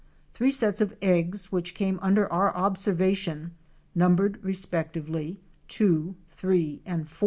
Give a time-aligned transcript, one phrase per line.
[0.33, 3.51] Three sets of eggs which came under our observation
[3.93, 7.19] numbered respectively 2, 3, and 4.